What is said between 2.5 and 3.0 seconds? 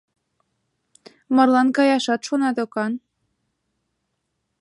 докан.